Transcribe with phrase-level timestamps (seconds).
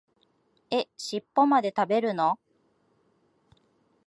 [0.71, 2.39] え、しっぽまで食べるの？